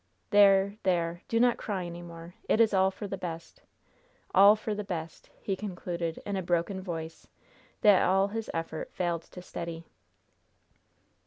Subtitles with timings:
[0.31, 0.77] There!
[0.81, 1.21] there!
[1.27, 2.33] do not cry any more.
[2.49, 3.61] It is all for the best!
[4.33, 7.27] All for the best!" he concluded, in a broken voice,
[7.81, 9.85] that all his effort failed to steady.